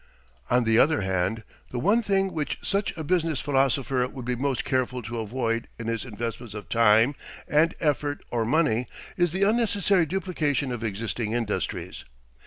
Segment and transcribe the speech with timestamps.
[0.49, 4.65] On the other hand, the one thing which such a business philosopher would be most
[4.65, 7.13] careful to avoid in his investments of time
[7.47, 12.03] and effort or money, is the unnecessary duplication of existing industries.